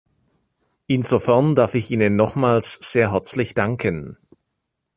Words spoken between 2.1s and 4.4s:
nochmals sehr herzlich danken.